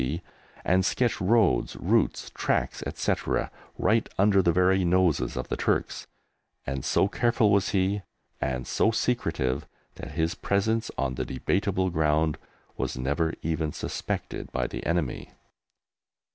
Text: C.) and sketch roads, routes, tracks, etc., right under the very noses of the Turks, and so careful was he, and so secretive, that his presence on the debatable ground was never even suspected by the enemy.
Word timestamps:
C.) 0.01 0.23
and 0.65 0.83
sketch 0.83 1.21
roads, 1.21 1.75
routes, 1.79 2.31
tracks, 2.31 2.81
etc., 2.87 3.51
right 3.77 4.09
under 4.17 4.41
the 4.41 4.51
very 4.51 4.83
noses 4.83 5.37
of 5.37 5.47
the 5.49 5.55
Turks, 5.55 6.07
and 6.65 6.83
so 6.83 7.07
careful 7.07 7.51
was 7.51 7.69
he, 7.69 8.01
and 8.41 8.65
so 8.65 8.89
secretive, 8.89 9.67
that 9.97 10.13
his 10.13 10.33
presence 10.33 10.89
on 10.97 11.13
the 11.13 11.25
debatable 11.25 11.91
ground 11.91 12.39
was 12.77 12.97
never 12.97 13.35
even 13.43 13.71
suspected 13.71 14.51
by 14.51 14.65
the 14.65 14.83
enemy. 14.87 15.33